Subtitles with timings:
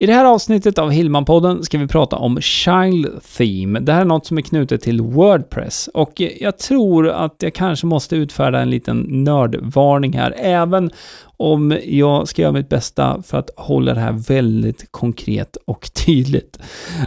[0.00, 3.80] I det här avsnittet av Hillman-podden ska vi prata om Child Theme.
[3.80, 7.86] Det här är något som är knutet till Wordpress och jag tror att jag kanske
[7.86, 10.90] måste utfärda en liten nördvarning här, även
[11.36, 16.58] om jag ska göra mitt bästa för att hålla det här väldigt konkret och tydligt.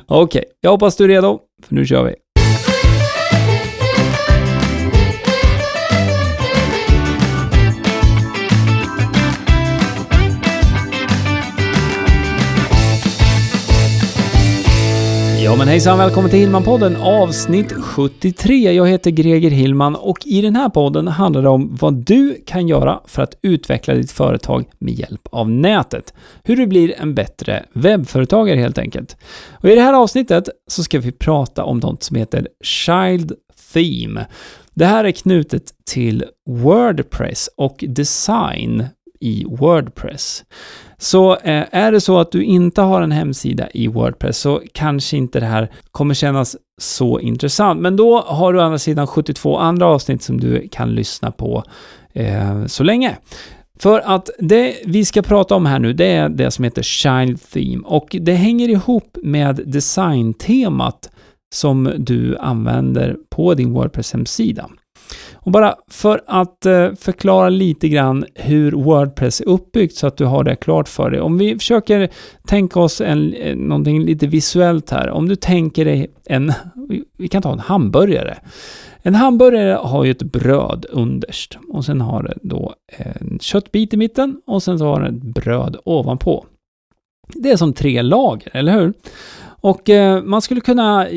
[0.05, 2.15] Okej, okay, jag hoppas du är redo, för nu kör vi.
[15.51, 18.73] Ja men hejsan, välkommen till Hillman-podden avsnitt 73.
[18.73, 22.67] Jag heter Greger Hillman och i den här podden handlar det om vad du kan
[22.67, 26.13] göra för att utveckla ditt företag med hjälp av nätet.
[26.43, 29.17] Hur du blir en bättre webbföretagare helt enkelt.
[29.51, 33.33] Och i det här avsnittet så ska vi prata om något som heter Child
[33.73, 34.25] Theme.
[34.73, 38.85] Det här är knutet till Wordpress och design
[39.21, 40.43] i Wordpress.
[40.97, 45.17] Så eh, är det så att du inte har en hemsida i Wordpress så kanske
[45.17, 47.81] inte det här kommer kännas så intressant.
[47.81, 51.63] Men då har du å andra sidan 72 andra avsnitt som du kan lyssna på
[52.13, 53.17] eh, så länge.
[53.79, 57.51] För att det vi ska prata om här nu, det är det som heter Child
[57.51, 61.09] Theme och det hänger ihop med designtemat
[61.53, 64.69] som du använder på din Wordpress-hemsida.
[65.43, 70.25] Och bara för att eh, förklara lite grann hur Wordpress är uppbyggt så att du
[70.25, 71.21] har det klart för dig.
[71.21, 72.09] Om vi försöker
[72.47, 75.09] tänka oss en, eh, någonting lite visuellt här.
[75.09, 76.53] Om du tänker dig en,
[77.17, 78.37] vi kan ta en hamburgare.
[79.03, 83.97] En hamburgare har ju ett bröd underst och sen har det då en köttbit i
[83.97, 86.45] mitten och sen så har den ett bröd ovanpå.
[87.33, 88.93] Det är som tre lager, eller hur?
[89.61, 91.07] Och eh, man skulle kunna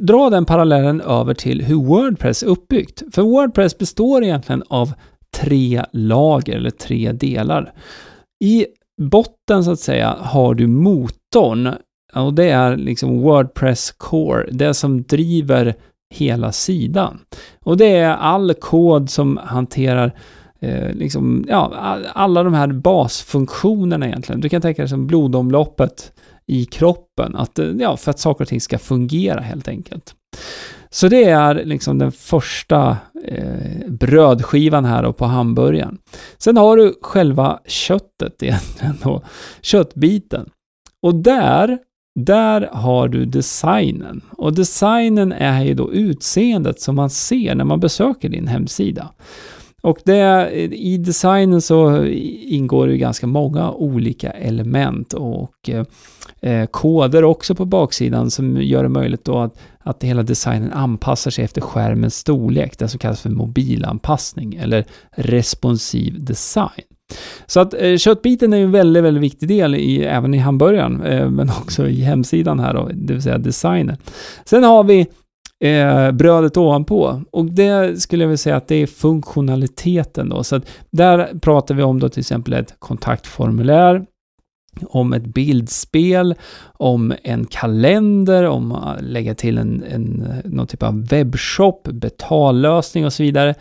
[0.00, 3.02] dra den parallellen över till hur Wordpress är uppbyggt.
[3.12, 4.92] För Wordpress består egentligen av
[5.36, 7.72] tre lager eller tre delar.
[8.44, 8.66] I
[9.00, 11.74] botten så att säga har du motorn
[12.14, 15.74] och det är liksom Wordpress Core, det som driver
[16.14, 17.18] hela sidan.
[17.60, 20.12] Och det är all kod som hanterar
[20.60, 21.72] eh, liksom, ja,
[22.12, 24.40] alla de här basfunktionerna egentligen.
[24.40, 26.12] Du kan tänka dig som blodomloppet
[26.52, 27.36] i kroppen.
[27.36, 30.14] Att, eh, ja, för att saker och ting ska fungera helt enkelt.
[30.90, 35.98] Så det är liksom den första eh, brödskivan här på hamburgaren.
[36.38, 39.22] Sen har du själva köttet egentligen då,
[39.62, 40.50] köttbiten.
[41.02, 41.78] Och där,
[42.20, 44.20] där har du designen.
[44.30, 49.12] Och designen är ju då utseendet som man ser när man besöker din hemsida.
[49.82, 55.84] Och det, i designen så ingår det ganska många olika element och eh,
[56.40, 61.30] eh, koder också på baksidan som gör det möjligt då att, att hela designen anpassar
[61.30, 66.84] sig efter skärmens storlek, det som kallas för mobilanpassning eller responsiv design.
[67.46, 71.30] Så att eh, köttbiten är en väldigt, väldigt viktig del i, även i hamburgaren, eh,
[71.30, 73.96] men också i hemsidan här då, det vill säga designen.
[74.44, 75.06] Sen har vi
[75.62, 77.22] eh, brödet ovanpå.
[77.30, 80.44] Och det skulle jag vilja säga att det är funktionaliteten då.
[80.44, 84.04] Så att där pratar vi om då till exempel ett kontaktformulär,
[84.86, 86.34] om ett bildspel,
[86.72, 93.12] om en kalender, om att lägga till en, en, någon typ av webbshop, betallösning och
[93.12, 93.54] så vidare.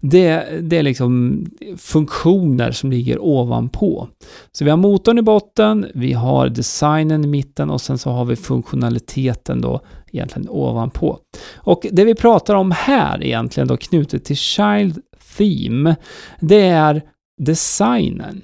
[0.00, 1.44] Det, det är liksom
[1.76, 4.08] funktioner som ligger ovanpå.
[4.52, 8.24] Så vi har motorn i botten, vi har designen i mitten och sen så har
[8.24, 9.80] vi funktionaliteten då
[10.12, 11.18] egentligen ovanpå.
[11.56, 15.00] Och det vi pratar om här egentligen då knutet till Child
[15.36, 15.96] Theme,
[16.40, 17.02] det är
[17.38, 18.42] designen.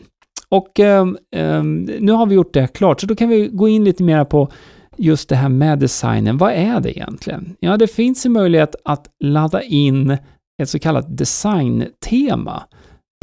[0.52, 3.84] Och um, um, nu har vi gjort det klart, så då kan vi gå in
[3.84, 4.48] lite mer på
[4.96, 6.38] just det här med designen.
[6.38, 7.56] Vad är det egentligen?
[7.60, 10.16] Ja, det finns en möjlighet att ladda in
[10.62, 12.62] ett så kallat designtema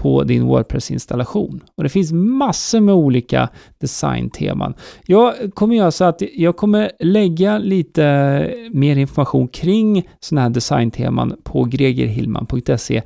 [0.01, 1.63] på din Wordpress-installation.
[1.75, 4.73] Och det finns massor med olika designteman.
[5.05, 11.35] Jag kommer göra så att jag kommer lägga lite mer information kring sådana här designteman
[11.43, 13.01] på gregerhillman.se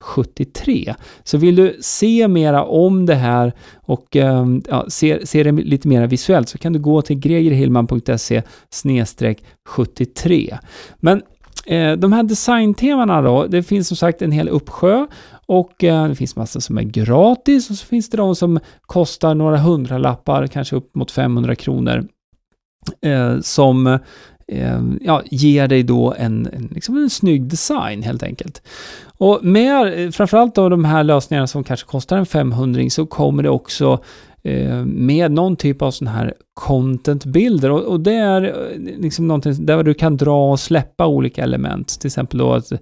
[0.00, 0.94] 73.
[1.24, 5.88] Så vill du se mera om det här och ehm, ja, se, se det lite
[5.88, 8.42] mer visuellt så kan du gå till gregerhillman.se
[9.68, 10.58] 73.
[10.96, 11.22] Men
[11.66, 15.06] eh, de här designtemana då, det finns som sagt en hel uppsjö
[15.46, 19.34] och eh, det finns massor som är gratis och så finns det de som kostar
[19.34, 22.04] några hundralappar, kanske upp mot 500 kronor.
[23.02, 23.98] Eh, som
[24.52, 28.62] Ehm, ja, ger dig då en, en, liksom en snygg design helt enkelt.
[29.18, 33.42] Och med eh, framförallt av de här lösningarna som kanske kostar en 500 så kommer
[33.42, 34.02] det också
[34.42, 37.70] eh, med någon typ av sån här content-bilder.
[37.70, 42.00] Och, och, det är eh, liksom någonting där du kan dra och släppa olika element.
[42.00, 42.72] Till exempel då att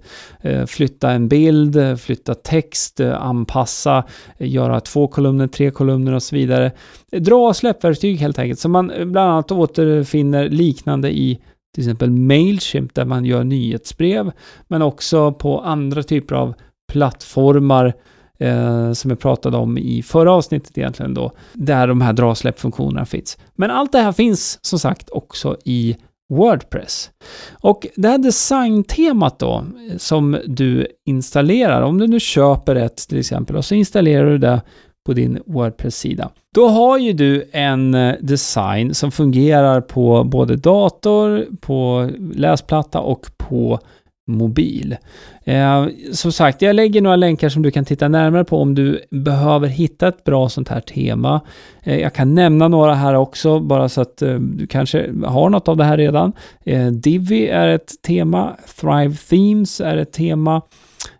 [0.41, 4.03] eh, flytta en bild, flytta text, eh, anpassa,
[4.37, 6.71] göra två kolumner, tre kolumner och så vidare.
[7.11, 11.39] Dra och släppverktyg helt enkelt, som man bland annat återfinner liknande i
[11.77, 14.31] till exempel Mailchimp där man gör nyhetsbrev,
[14.67, 16.53] men också på andra typer av
[16.91, 17.93] plattformar
[18.39, 23.37] eh, som jag pratade om i förra avsnittet egentligen då, där de här drasläppfunktionerna finns.
[23.55, 25.97] Men allt det här finns som sagt också i
[26.29, 27.11] Wordpress.
[27.51, 29.65] Och det här designtemat då,
[29.97, 34.61] som du installerar, om du nu köper ett till exempel och så installerar du det
[35.07, 36.29] på din Wordpress-sida.
[36.55, 43.25] Då har ju du en eh, design som fungerar på både dator, på läsplatta och
[43.37, 43.79] på
[44.27, 44.97] mobil.
[45.43, 49.01] Eh, som sagt, jag lägger några länkar som du kan titta närmare på om du
[49.11, 51.41] behöver hitta ett bra sånt här tema.
[51.83, 55.67] Eh, jag kan nämna några här också, bara så att eh, du kanske har något
[55.67, 56.33] av det här redan.
[56.65, 60.61] Eh, Divi är ett tema, Thrive Themes är ett tema.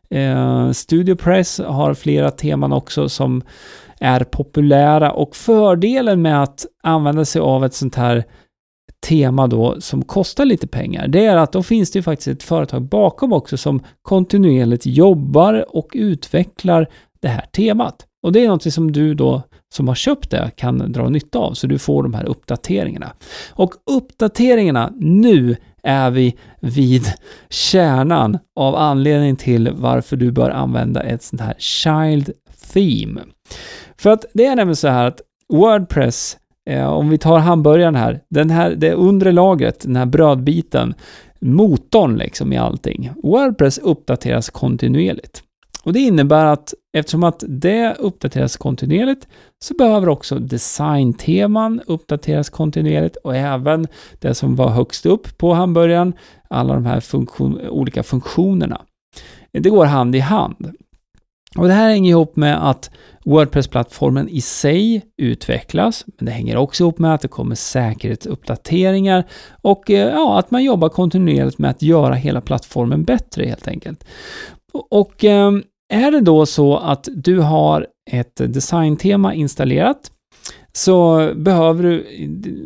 [0.10, 3.42] Eh, StudioPress har flera teman också som
[4.00, 8.24] är populära och fördelen med att använda sig av ett sånt här
[9.08, 12.44] tema då som kostar lite pengar, det är att då finns det ju faktiskt ett
[12.44, 16.88] företag bakom också som kontinuerligt jobbar och utvecklar
[17.20, 18.06] det här temat.
[18.24, 19.42] Och det är något som du då
[19.74, 23.12] som har köpt det kan dra nytta av, så du får de här uppdateringarna.
[23.54, 27.06] Och uppdateringarna, nu är vi vid
[27.50, 32.32] kärnan av anledningen till varför du bör använda ett sånt här Child
[32.74, 33.22] Theme.
[33.98, 35.22] För att det är nämligen så här att
[35.54, 36.38] Wordpress
[36.68, 40.94] Eh, om vi tar hamburgaren här, den här, det undre lagret, den här brödbiten,
[41.40, 43.12] motorn liksom i allting.
[43.24, 45.44] Wordpress uppdateras kontinuerligt.
[45.88, 49.28] Och det innebär att eftersom att det uppdateras kontinuerligt
[49.64, 53.88] så behöver också designteman uppdateras kontinuerligt och även
[54.20, 56.14] det som var högst upp på hamburgaren,
[56.50, 58.82] alla de här funktion, olika funktionerna.
[59.52, 60.74] Det går hand i hand.
[61.58, 62.92] Och det här hänger ihop med att
[63.26, 69.24] Wordpress-plattformen i sig utvecklas, men det hänger också ihop med att det kommer säkerhetsuppdateringar
[69.62, 74.06] och eh, ja, att man jobbar kontinuerligt med att göra hela plattformen bättre helt enkelt.
[74.90, 75.52] Och eh,
[75.90, 80.12] är det då så att du har ett designtema installerat
[80.78, 82.06] så behöver du,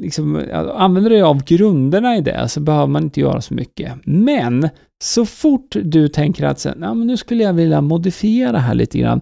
[0.01, 0.44] liksom,
[0.75, 3.94] använder dig av grunderna i det så behöver man inte göra så mycket.
[4.06, 4.69] Men
[5.03, 9.21] så fort du tänker att ja, men nu skulle jag vilja modifiera här lite grann.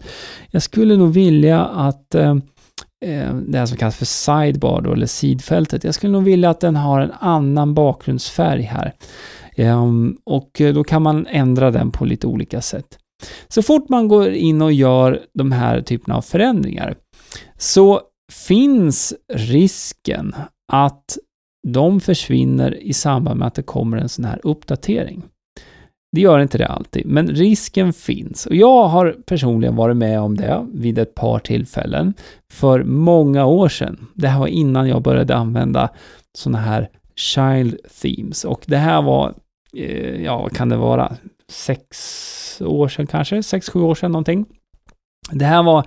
[0.51, 2.35] Jag skulle nog vilja att eh,
[3.05, 5.83] eh, det här som kallas för sidebar då, eller sidfältet.
[5.83, 8.93] Jag skulle nog vilja att den har en annan bakgrundsfärg här.
[9.55, 9.85] Eh,
[10.23, 12.98] och då kan man ändra den på lite olika sätt.
[13.47, 16.95] Så fort man går in och gör de här typerna av förändringar
[17.57, 18.01] så
[18.31, 20.35] finns risken
[20.71, 21.17] att
[21.67, 25.23] de försvinner i samband med att det kommer en sån här uppdatering.
[26.11, 28.45] Det gör inte det alltid, men risken finns.
[28.45, 32.13] Och jag har personligen varit med om det vid ett par tillfällen
[32.51, 34.07] för många år sedan.
[34.13, 35.89] Det här var innan jag började använda
[36.37, 39.33] sådana här child themes och det här var,
[39.73, 41.15] eh, ja, kan det vara
[41.49, 44.45] sex år sedan kanske, sex, sju år sedan någonting.
[45.31, 45.85] Det här var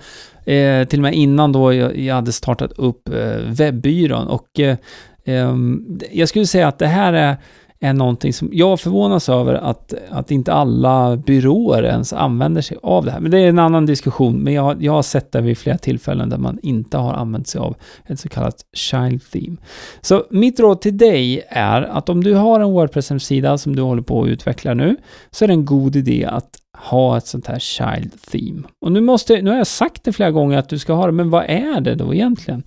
[0.52, 4.76] eh, till och med innan då jag, jag hade startat upp eh, webbyrån och eh,
[5.24, 7.36] ehm, jag skulle säga att det här är
[7.82, 13.04] är någonting som jag förvånas över att, att inte alla byråer ens använder sig av
[13.04, 13.20] det här.
[13.20, 16.28] Men det är en annan diskussion, men jag, jag har sett det vid flera tillfällen
[16.28, 17.76] där man inte har använt sig av
[18.06, 19.56] ett så kallat child theme.
[20.00, 24.02] Så mitt råd till dig är att om du har en WordPress-sida som du håller
[24.02, 24.96] på att utveckla nu,
[25.30, 28.62] så är det en god idé att ha ett sånt här child theme.
[28.80, 31.12] Och nu måste, nu har jag sagt det flera gånger att du ska ha det,
[31.12, 32.62] men vad är det då egentligen?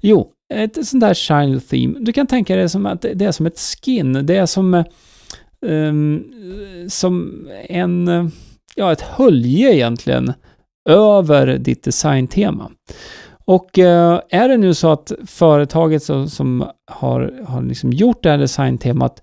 [0.00, 1.98] Jo, ett sånt där child theme.
[2.00, 4.26] Du kan tänka dig som att det är som ett skin.
[4.26, 4.84] Det är som,
[5.60, 6.24] um,
[6.88, 8.30] som en,
[8.74, 10.32] ja, ett hölje egentligen
[10.88, 12.70] över ditt designtema.
[13.44, 18.38] Och eh, är det nu så att företaget som har, har liksom gjort det här
[18.38, 19.22] designtemat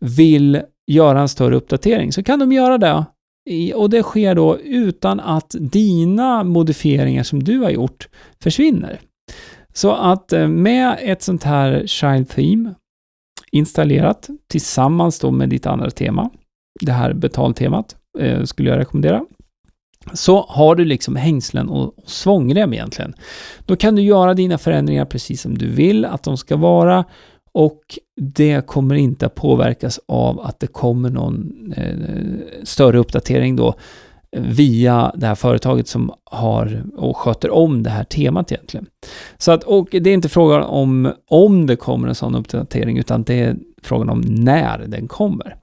[0.00, 3.04] vill göra en större uppdatering så kan de göra det.
[3.50, 8.08] I, och det sker då utan att dina modifieringar som du har gjort
[8.42, 9.00] försvinner.
[9.72, 12.74] Så att eh, med ett sånt här Child Theme
[13.52, 16.30] installerat tillsammans då med ditt andra tema,
[16.80, 19.24] det här betaltemat, eh, skulle jag rekommendera,
[20.12, 23.14] så har du liksom hängslen och, och svångrem egentligen.
[23.66, 27.04] Då kan du göra dina förändringar precis som du vill att de ska vara
[27.54, 27.80] och
[28.20, 33.74] det kommer inte att påverkas av att det kommer någon eh, större uppdatering då
[34.36, 38.86] via det här företaget som har och sköter om det här temat egentligen.
[39.38, 43.22] Så att, och det är inte frågan om om det kommer en sån uppdatering, utan
[43.22, 45.56] det är frågan om när den kommer.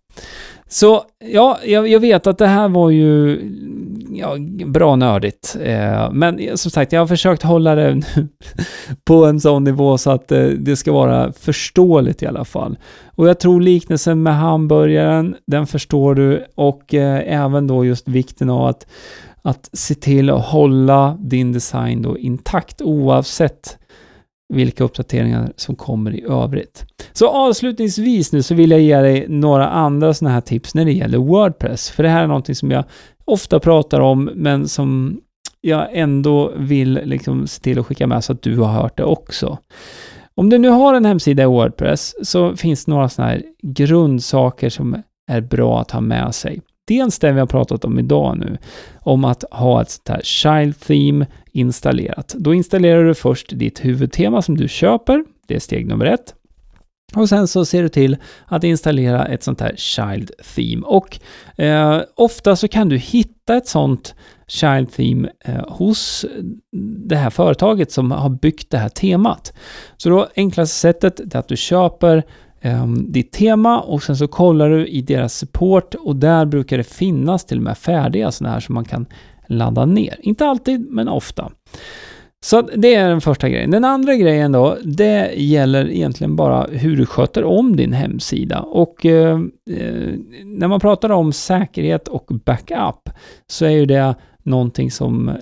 [0.71, 3.41] Så ja, jag, jag, vet att det här var ju
[4.11, 5.57] ja, bra nördigt.
[5.61, 8.01] Eh, men som sagt, jag har försökt hålla det
[9.03, 12.77] på en sån nivå så att eh, det ska vara förståeligt i alla fall.
[13.15, 18.49] Och jag tror liknelsen med hamburgaren, den förstår du och eh, även då just vikten
[18.49, 18.87] av att,
[19.41, 23.77] att se till att hålla din design då intakt oavsett
[24.53, 26.85] vilka uppdateringar som kommer i övrigt.
[27.13, 30.91] Så avslutningsvis nu så vill jag ge dig några andra sådana här tips när det
[30.91, 31.89] gäller Wordpress.
[31.89, 32.83] För det här är någonting som jag
[33.25, 35.19] ofta pratar om, men som
[35.61, 39.03] jag ändå vill liksom se till att skicka med så att du har hört det
[39.03, 39.57] också.
[40.35, 44.69] Om du nu har en hemsida i Wordpress så finns det några sådana här grundsaker
[44.69, 46.61] som är bra att ha med sig.
[46.89, 48.57] Dels det vi har pratat om idag nu,
[48.99, 52.35] om att ha ett sånt här Child Theme installerat.
[52.37, 56.35] Då installerar du först ditt huvudtema som du köper, det är steg nummer ett.
[57.15, 60.81] Och sen så ser du till att installera ett sånt här Child Theme.
[60.85, 61.19] Och
[61.61, 64.15] eh, ofta så kan du hitta ett sånt
[64.47, 66.25] Child Theme eh, hos
[67.07, 69.53] det här företaget som har byggt det här temat.
[69.97, 72.23] Så då enklaste sättet är att du köper
[72.61, 76.83] Ehm, ditt tema och sen så kollar du i deras support och där brukar det
[76.83, 79.05] finnas till och med färdiga sådana här som man kan
[79.47, 80.15] ladda ner.
[80.21, 81.51] Inte alltid, men ofta.
[82.41, 83.71] Så det är den första grejen.
[83.71, 88.59] Den andra grejen då, det gäller egentligen bara hur du sköter om din hemsida.
[88.59, 89.39] Och eh,
[89.69, 90.13] eh
[90.43, 93.09] när man pratar om säkerhet och backup
[93.47, 95.35] så är ju det någonting som eh,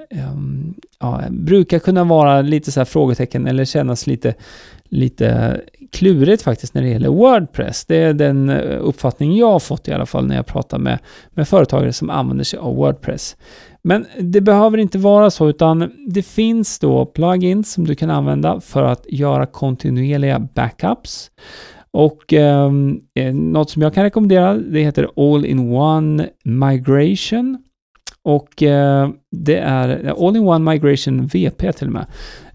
[0.99, 4.33] ja, brukar kunna vara lite så här frågetecken eller kännas lite,
[4.89, 7.85] lite klurigt faktiskt när det gäller Wordpress.
[7.85, 10.99] Det är den eh, uppfattning jag har fått i alla fall när jag pratar med,
[11.29, 13.35] med företagare som använder sig av Wordpress.
[13.81, 18.61] Men det behöver inte vara så, utan det finns då plugins som du kan använda
[18.61, 21.31] för att göra kontinuerliga backups.
[21.91, 27.57] Och ehm, eh, något som jag kan rekommendera, det heter All-in-One Migration.
[28.23, 32.05] Och eh, det är All-in-One Migration VP till och med.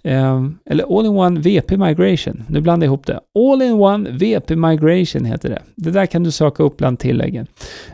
[0.05, 2.45] Ehm, eller All-in-One VP Migration.
[2.49, 3.21] Nu blandar jag ihop det.
[3.39, 5.63] All-in-One VP Migration heter det.
[5.77, 7.47] Det där kan du söka upp bland tilläggen.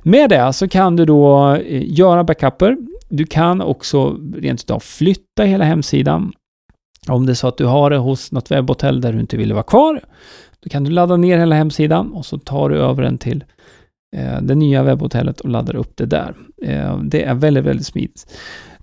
[0.02, 2.76] Med det så kan du då eh, göra backuper.
[3.08, 6.32] Du kan också rent utav flytta hela hemsidan.
[7.08, 9.52] Om det är så att du har det hos något webbhotell där du inte vill
[9.52, 10.00] vara kvar,
[10.60, 13.44] då kan du ladda ner hela hemsidan och så tar du över den till
[14.16, 16.34] eh, det nya webbhotellet och laddar upp det där.
[16.62, 18.26] Ehm, det är väldigt, väldigt smidigt.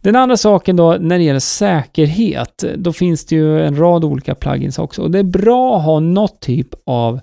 [0.06, 4.36] Den andra saken då, när det gäller säkerhet, då finns det ju en rad olika
[4.36, 5.02] plugins också.
[5.02, 7.20] Och det är bra att ha något typ av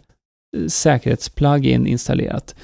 [0.57, 2.55] eh, säkerhetsplugin installerat.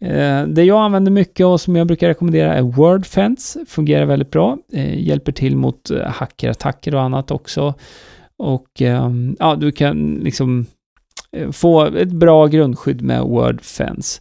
[0.00, 3.64] Eh, det jag använder mycket och som jag brukar rekommendera är WordFence.
[3.68, 4.58] Fungerar väldigt bra.
[4.72, 7.74] Eh, hjälper till mot hackerattacker och annat också.
[8.38, 10.66] Och ehm, ja, du kan liksom
[11.52, 14.20] få ett bra grundskydd med WordFence.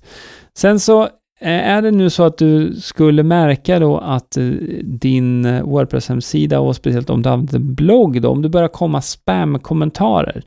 [0.58, 4.44] Sen så är det nu så att du skulle märka då att eh,
[4.84, 10.44] din Wordpress-hemsida och speciellt om du använder en blogg då, om det börjar komma spam-kommentarer,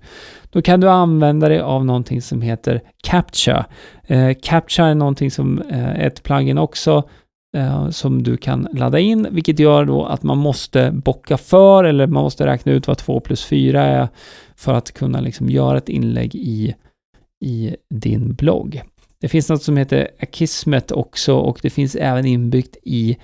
[0.51, 3.67] då kan du använda dig av någonting som heter Captcha.
[4.07, 7.03] Eh, Captcha är någonting som eh, ett plugin också
[7.57, 12.07] eh, som du kan ladda in, vilket gör då att man måste bocka för eller
[12.07, 14.09] man måste räkna ut vad 2 plus 4 är
[14.57, 16.75] för att kunna liksom göra ett inlägg i,
[17.45, 18.83] i din blogg.
[19.21, 23.17] Det finns något som heter Akismet också och det finns även inbyggt i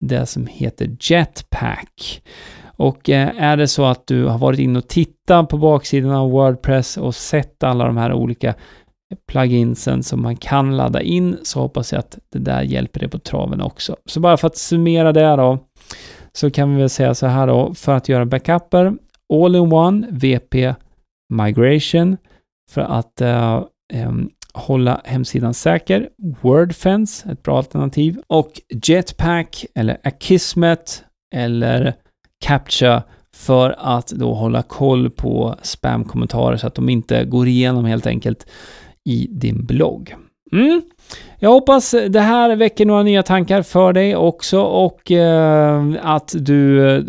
[0.00, 2.22] det som heter Jetpack.
[2.76, 6.30] Och eh, är det så att du har varit inne och tittat på baksidan av
[6.30, 8.54] Wordpress och sett alla de här olika
[9.28, 13.18] pluginsen som man kan ladda in så hoppas jag att det där hjälper dig på
[13.18, 13.96] traven också.
[14.06, 15.58] Så bara för att summera det då
[16.32, 18.92] så kan vi väl säga så här då för att göra backuper
[19.32, 20.74] All-in-One VP
[21.32, 22.16] Migration
[22.70, 26.08] för att uh, um, hålla hemsidan säker.
[26.42, 28.18] Wordfence, ett bra alternativ.
[28.26, 31.94] Och Jetpack eller Akismet eller
[32.44, 33.02] Captcha
[33.36, 38.46] för att då hålla koll på spamkommentarer så att de inte går igenom helt enkelt
[39.04, 40.14] i din blogg.
[40.52, 40.82] Mm.
[41.38, 46.90] Jag hoppas det här väcker några nya tankar för dig också och eh, att du
[46.96, 47.02] eh,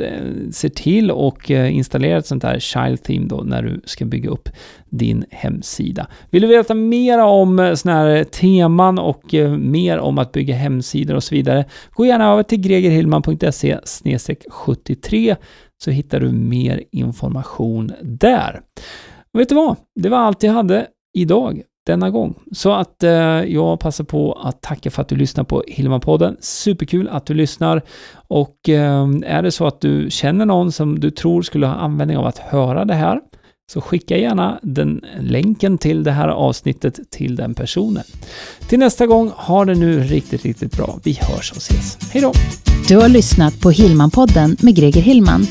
[0.51, 4.29] ser till och eh, installerar ett sånt här Child Theme då när du ska bygga
[4.29, 4.49] upp
[4.89, 6.07] din hemsida.
[6.29, 10.55] Vill du veta mer om sådana såna här teman och eh, mer om att bygga
[10.55, 13.77] hemsidor och så vidare, gå gärna över till gregerhillman.se
[14.49, 15.35] 73
[15.77, 18.61] så hittar du mer information där.
[19.33, 19.75] Och vet du vad?
[19.95, 22.35] Det var allt jag hade idag denna gång.
[22.51, 23.11] Så att eh,
[23.43, 26.35] jag passar på att tacka för att du lyssnar på Hillman-podden.
[26.39, 27.81] Superkul att du lyssnar.
[28.27, 32.17] Och eh, är det så att du känner någon som du tror skulle ha användning
[32.17, 33.19] av att höra det här,
[33.71, 38.03] så skicka gärna den länken till det här avsnittet till den personen.
[38.69, 40.99] Till nästa gång, ha det nu riktigt, riktigt bra.
[41.03, 42.11] Vi hörs och ses.
[42.11, 42.33] Hej då!
[42.87, 45.47] Du har lyssnat på Hillman-podden med Greger Hillman.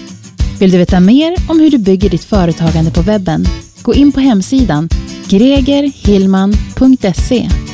[0.61, 3.45] Vill du veta mer om hur du bygger ditt företagande på webben?
[3.87, 4.89] Gå in på hemsidan
[5.29, 7.66] gregerhillman.se